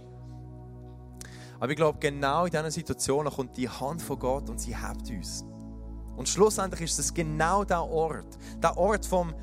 [1.59, 5.09] Aber ich glaube, genau in diesen Situationen kommt die Hand von Gott und sie hebt
[5.09, 5.45] uns.
[6.15, 9.33] Und schlussendlich ist es genau der Ort, der Ort vom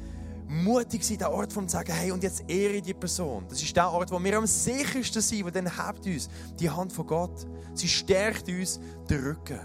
[0.48, 3.44] mutig sein, der Ort vom sagen, hey, und jetzt ehre die Person.
[3.48, 6.92] Das ist der Ort, wo wir am sichersten sind, wo dann hebt uns die Hand
[6.92, 7.46] von Gott.
[7.74, 9.60] Sie stärkt uns den Rücken.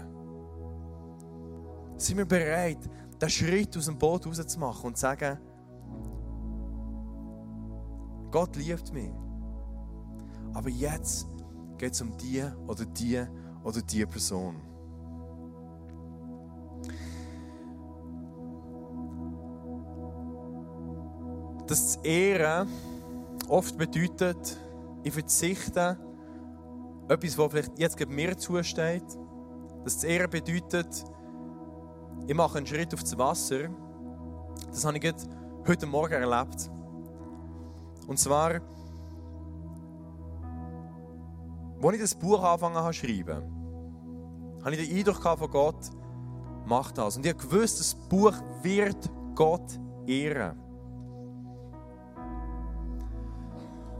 [1.96, 2.78] Sind wir bereit,
[3.20, 5.38] den Schritt aus dem Boot rauszumachen und zu sagen,
[8.30, 9.12] Gott liebt mich.
[10.52, 11.26] Aber jetzt
[11.78, 13.24] geht es um die oder die
[13.62, 14.73] oder die Person.
[21.66, 22.68] Das zu ehren
[23.48, 24.58] oft bedeutet,
[25.02, 25.98] ich verzichte
[27.08, 29.04] etwas, was vielleicht jetzt mir zusteht.
[29.84, 31.04] Das zu ehren bedeutet,
[32.26, 33.68] ich mache einen Schritt aufs Wasser.
[34.70, 35.14] Das habe ich
[35.66, 36.70] heute Morgen erlebt.
[38.06, 38.60] Und zwar,
[41.82, 43.42] als ich das Buch angefangen zu schreiben,
[44.62, 45.90] habe ich den Eindruck von Gott,
[46.66, 47.16] macht das.
[47.16, 50.63] Und ich habe gewusst, das Buch wird Gott ehren.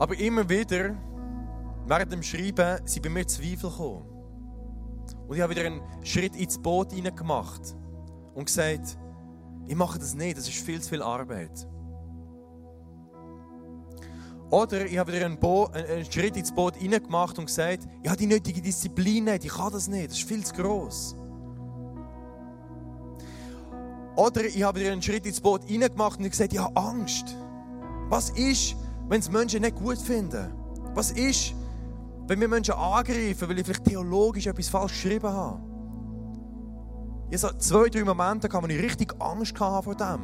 [0.05, 0.95] Aber immer wieder,
[1.87, 4.05] während dem Schreiben, sind bei mir Zweifel gekommen.
[5.27, 7.75] Und ich habe wieder einen Schritt ins Boot gemacht
[8.35, 8.99] und gesagt,
[9.67, 11.67] ich mache das nicht, das ist viel zu viel Arbeit.
[14.51, 18.19] Oder ich habe wieder einen, Bo einen Schritt ins Boot gemacht und gesagt, ich habe
[18.19, 21.17] die nötige Disziplin nicht, ich kann das nicht, das ist viel zu gross.
[24.17, 27.35] Oder ich habe wieder einen Schritt ins Boot gemacht und gesagt, ich habe Angst.
[28.11, 28.77] Was ist,
[29.09, 30.53] wenn es Menschen nicht gut finden?
[30.95, 31.55] Was ist,
[32.27, 35.61] wenn wir Menschen angreifen, weil ich vielleicht theologisch etwas falsch geschrieben habe?
[37.31, 40.21] Ich hatte zwei, drei Momente, wo ich richtig Angst hatte vor dem.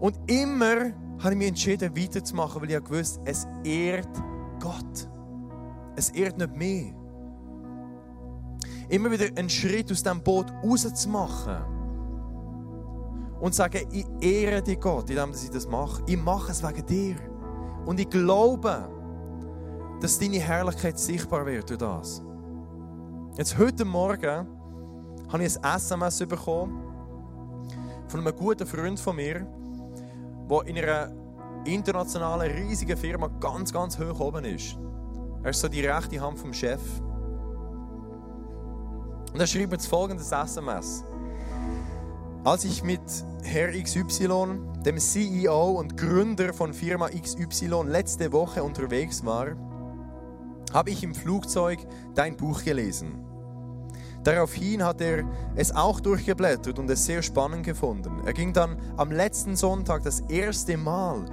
[0.00, 4.08] Und immer habe ich mich entschieden, weiterzumachen, weil ich gewusst es ehrt
[4.60, 5.08] Gott.
[5.96, 6.92] Es ehrt nicht mich.
[8.88, 11.73] Immer wieder einen Schritt aus diesem Boot rauszumachen
[13.40, 16.02] und sagen, ich ehre dich Gott, indem ich das mache.
[16.06, 17.16] Ich mache es wegen dir.
[17.84, 18.88] Und ich glaube,
[20.00, 22.22] dass deine Herrlichkeit sichtbar wird durch das.
[23.36, 24.46] Jetzt heute Morgen
[25.28, 26.82] habe ich ein SMS bekommen
[28.08, 29.46] von einem guten Freund von mir,
[30.48, 31.10] der in einer
[31.64, 34.78] internationalen, riesigen Firma ganz, ganz hoch oben ist.
[35.42, 36.80] Er ist so die rechte Hand vom Chef.
[39.32, 41.04] Und er schreibt jetzt folgendes SMS.
[42.44, 43.00] Als ich mit
[43.42, 49.56] Herr XY, dem CEO und Gründer von Firma XY, letzte Woche unterwegs war,
[50.70, 51.78] habe ich im Flugzeug
[52.14, 53.24] dein Buch gelesen.
[54.24, 55.24] Daraufhin hat er
[55.56, 58.20] es auch durchgeblättert und es sehr spannend gefunden.
[58.26, 61.24] Er ging dann am letzten Sonntag das erste Mal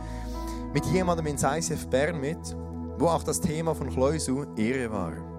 [0.73, 2.55] mit jemandem ins ICF Bern mit,
[2.97, 5.30] wo auch das Thema von Chleusu Ehre war.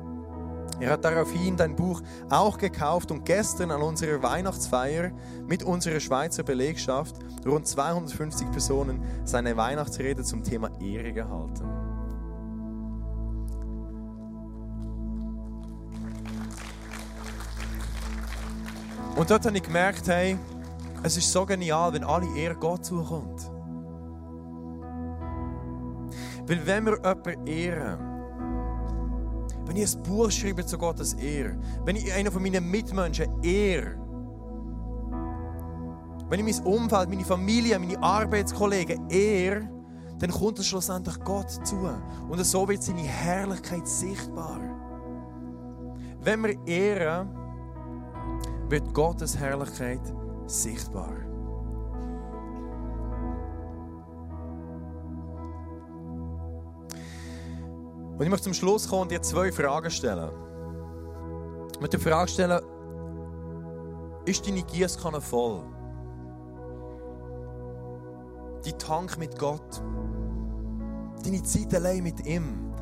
[0.82, 5.12] Er hat daraufhin dein Buch auch gekauft und gestern an unserer Weihnachtsfeier
[5.46, 7.14] mit unserer Schweizer Belegschaft
[7.46, 11.64] rund 250 Personen seine Weihnachtsrede zum Thema Ehre gehalten.
[19.14, 20.36] Und dort habe ich gemerkt, hey,
[21.04, 23.40] es ist so genial, wenn alle Ehre Gott zukommt.
[26.44, 28.12] Weil wenn wir jemanden ehren,
[29.72, 31.56] wenn ich ein Buch schreibe zu Gottes Ehre,
[31.87, 33.96] wenn ich einen von meinen Mitmenschen ehre,
[36.28, 39.66] wenn ich mein Umfeld, meine Familie, meine Arbeitskollegen ehre,
[40.18, 41.88] dann kommt es schlussendlich Gott zu.
[42.28, 44.61] Und so wird seine Herrlichkeit sichtbar.
[46.20, 47.30] Wenn wir ehren,
[48.68, 50.02] wird Gottes Herrlichkeit
[50.46, 51.14] sichtbar.
[58.22, 60.30] Und ich möchte zum Schluss kommen und dir zwei Fragen stellen.
[61.72, 62.62] Ich möchte die Frage stellen,
[64.26, 65.64] ist deine Gießkanne voll?
[68.64, 69.82] Dein Tank mit Gott?
[71.24, 72.72] Deine Zeit allein mit ihm?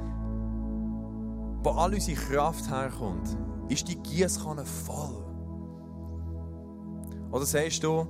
[1.63, 3.35] Wo all unsere Kraft herkommt,
[3.71, 5.25] ist die Gießkanne voll?
[7.33, 8.07] Oder sagst du,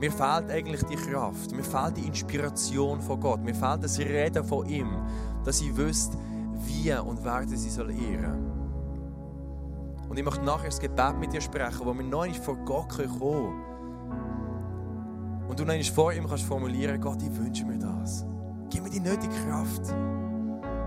[0.00, 4.44] mir fehlt eigentlich die Kraft, mir fehlt die Inspiration von Gott, mir fehlt das Reden
[4.44, 4.88] von ihm,
[5.44, 6.16] dass ich wüsste,
[6.66, 8.50] wie und wer sie soll ehren
[10.08, 12.88] Und ich möchte nachher das Gebet mit dir sprechen, wo wir noch nicht vor Gott
[12.88, 13.62] kommen können.
[15.48, 18.24] Und du nicht vor ihm kannst formulieren, Gott, ich wünsche mir das.
[18.70, 19.82] Gib mir die nötige Kraft,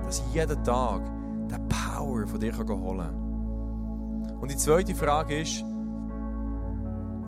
[0.03, 1.01] dass ich jeden Tag
[1.49, 4.37] den Power von dir holen kann.
[4.41, 5.63] Und die zweite Frage ist,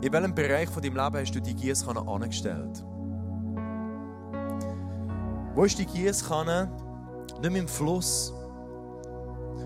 [0.02, 2.84] in welchem Bereich von deinem Leben hast du die Gießkanne angestellt?
[5.54, 6.70] Wo ist die Gießkanne?
[7.42, 8.34] Nicht mehr im Fluss,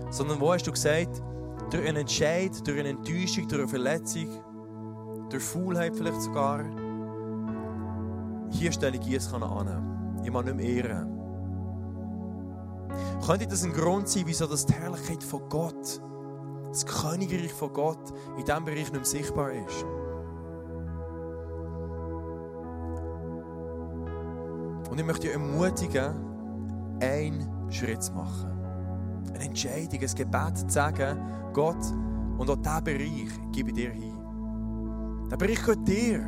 [0.09, 1.21] sondern wo hast du gesagt,
[1.69, 4.27] durch einen Entscheid, durch eine Enttäuschung, durch eine Verletzung,
[5.29, 6.63] durch Faulheit vielleicht sogar,
[8.49, 10.21] hier stelle ich Gießkanne an.
[10.23, 11.11] Ich mag nicht mehr ehren.
[13.25, 16.01] Könnte das ein Grund sein, wieso das die Herrlichkeit von Gott,
[16.69, 19.85] das Königreich von Gott in diesem Bereich nicht mehr sichtbar ist?
[24.89, 26.13] Und ich möchte dich ermutigen,
[27.01, 28.51] einen Schritt zu machen.
[29.33, 31.19] Eine Entscheidung, ein Gebet zu sagen,
[31.53, 31.83] Gott,
[32.37, 34.17] und auch diesen Bereich gebe ich dir hin.
[35.31, 36.19] Der Bereich gehört dir.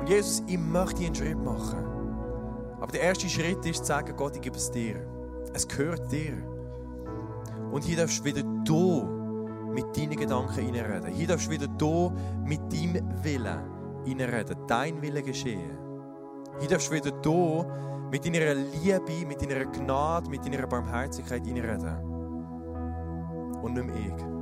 [0.00, 1.84] Und Jesus, ich möchte einen Schritt machen.
[2.80, 4.96] Aber der erste Schritt ist zu sagen, Gott, ich gebe es dir.
[5.54, 6.36] Es gehört dir.
[7.72, 9.02] Und hier darfst du wieder du
[9.72, 11.12] mit deinen Gedanken reinreden.
[11.12, 12.12] Hier darfst du wieder du
[12.44, 13.58] mit deinem Willen
[14.06, 14.56] reinreden.
[14.66, 15.78] Dein Wille geschehen.
[16.60, 17.64] Hier darfst du wieder du
[18.10, 21.96] mit deiner Liebe, mit deiner Gnade, mit deiner Barmherzigkeit reinreden.
[23.62, 24.36] Und nicht mehr ich.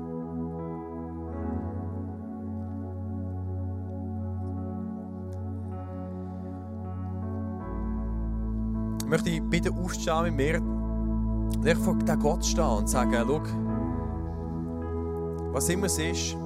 [9.02, 10.60] Ich möchte dich bitten, aufzustehen mit mir.
[10.60, 13.40] Und ich vor den Gott stehen und sagen, schau,
[15.52, 16.36] was immer es ist,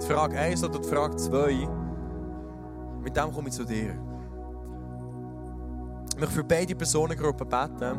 [0.00, 1.68] die Frage 1 oder die Frage 2,
[3.02, 4.03] mit dem komme ich zu dir.
[6.16, 7.98] Möchte für beide Personengruppen beten.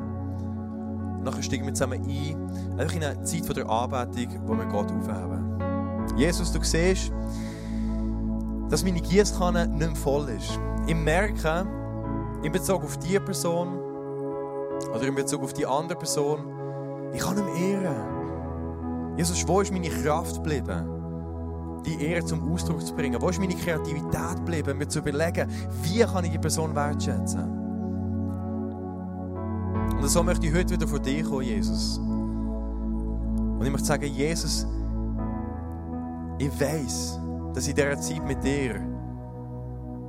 [1.18, 4.92] Und nachher steigen wir zusammen ein, einfach in eine Zeit der Anbetung, wo wir Gott
[4.92, 5.60] aufheben.
[6.18, 7.12] Jesus, du siehst,
[8.70, 10.60] dass meine Gießkanne nicht mehr voll ist.
[10.88, 11.66] Ich merke,
[12.44, 13.80] in Bezug auf diese Person
[14.94, 16.46] oder in Bezug auf die andere Person,
[17.14, 19.18] ich kann mehr ehren.
[19.18, 20.96] Jesus, wo ist meine Kraft geblieben?
[21.86, 23.22] die Ehre zum Ausdruck zu bringen?
[23.22, 25.50] Wo ist meine Kreativität geblieben, mir zu überlegen,
[25.84, 27.65] wie kann ich die Person wertschätzen?
[30.06, 31.98] Und so möchte ich heute wieder vor dir kommen, Jesus.
[31.98, 34.68] Und ich möchte sagen, Jesus,
[36.38, 37.20] ich weiß,
[37.56, 38.80] dass in dieser Zeit mit dir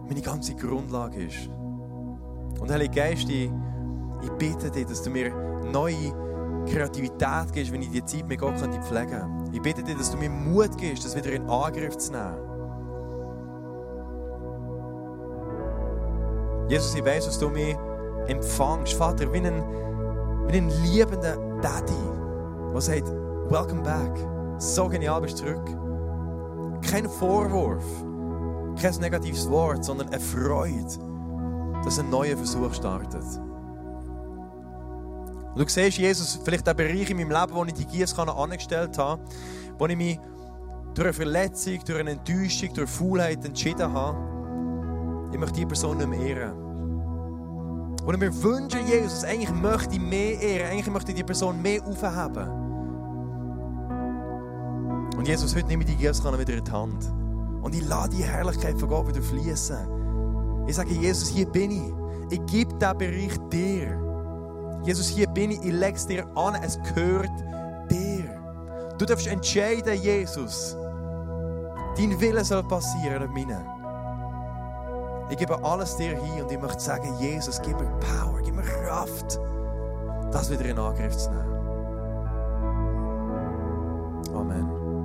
[0.07, 1.49] meine ganze Grundlage ist.
[2.61, 3.51] Und Heilige Geist, ich,
[4.23, 5.33] ich bitte dich, dass du mir
[5.73, 6.13] neue
[6.67, 9.51] Kreativität gibst, wenn ich die Zeit mit Gott pflegen kann.
[9.51, 12.37] Ich bitte dich, dass du mir Mut gibst, das wieder in Angriff zu nehmen.
[16.69, 17.75] Jesus, ich weiß, dass du mich
[18.29, 19.62] empfangst, Vater, wie ein,
[20.49, 21.93] wie ein liebender Daddy,
[22.73, 23.09] der sagt,
[23.51, 24.12] welcome back.
[24.59, 25.67] So genial bist du zurück.
[26.83, 27.85] Kein Vorwurf,
[28.81, 30.87] kein negatives Wort, sondern eine Freude,
[31.85, 33.25] dass ein neuer Versuch startet.
[35.55, 38.99] Und du siehst, Jesus, vielleicht der Bereich in meinem Leben, wo ich die Gießkanne angestellt
[38.99, 39.23] habe,
[39.79, 40.21] wo ich mich
[40.95, 46.09] durch eine Verletzung, durch eine Enttäuschung, durch Faulheit entschieden habe, ich möchte diese Person nicht
[46.09, 46.65] mehr ehren.
[48.07, 51.61] Und ich mir wünsche, Jesus, eigentlich möchte ich mehr ehren, eigentlich möchte ich die Person
[51.61, 52.49] mehr aufheben.
[55.16, 57.12] Und Jesus, heute nehme ich die Gießkanne wieder in die Hand.
[57.62, 60.69] Und ich lasse die Herrlichkeit von Gott wieder fließen.
[60.69, 61.92] Ich sage, Jesus, hier bin ich.
[62.31, 63.99] Ich gebe diesen Bereich dir.
[64.85, 67.31] Jesus, hier bin ich, ich lege es dir an, es gehört
[67.90, 68.40] dir.
[68.99, 70.77] Du darfst entscheiden, Jesus.
[71.97, 73.76] Dein Wille soll passieren, nicht meiner.
[75.29, 78.62] Ich gebe alles dir hin und ich möchte sagen, Jesus, gib mir Power, gib mir
[78.62, 79.41] Kraft,
[80.31, 81.57] das wieder in Angriff zu nehmen.
[84.35, 84.86] Amen.